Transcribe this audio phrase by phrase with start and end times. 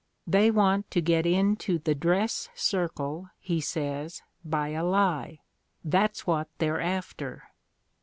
[0.25, 0.99] They want to!
[0.99, 5.41] get into the dress circle, he says, by a lie;
[5.85, 7.43] that's what they're after!